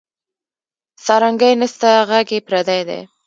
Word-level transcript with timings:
سارنګۍ 1.05 1.53
نسته 1.61 1.89
ږغ 2.07 2.11
یې 2.33 2.39
پردی 2.47 2.81
دی 2.87 2.99